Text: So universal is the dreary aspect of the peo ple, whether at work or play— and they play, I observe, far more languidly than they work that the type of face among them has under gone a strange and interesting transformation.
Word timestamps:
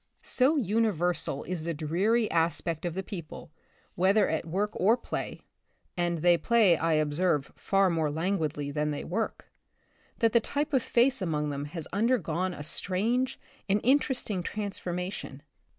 So 0.23 0.57
universal 0.57 1.43
is 1.43 1.61
the 1.63 1.75
dreary 1.75 2.27
aspect 2.31 2.85
of 2.85 2.95
the 2.95 3.03
peo 3.03 3.21
ple, 3.21 3.51
whether 3.93 4.27
at 4.27 4.47
work 4.47 4.71
or 4.73 4.97
play— 4.97 5.41
and 5.95 6.23
they 6.23 6.39
play, 6.39 6.75
I 6.75 6.93
observe, 6.93 7.53
far 7.55 7.91
more 7.91 8.09
languidly 8.09 8.71
than 8.71 8.89
they 8.89 9.03
work 9.03 9.51
that 10.17 10.31
the 10.33 10.39
type 10.39 10.73
of 10.73 10.81
face 10.81 11.21
among 11.21 11.51
them 11.51 11.65
has 11.65 11.87
under 11.93 12.17
gone 12.17 12.55
a 12.55 12.63
strange 12.63 13.39
and 13.69 13.79
interesting 13.83 14.41
transformation. 14.41 15.43